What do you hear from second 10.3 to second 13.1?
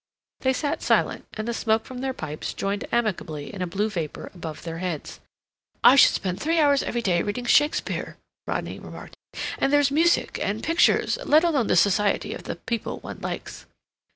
and pictures, let alone the society of the people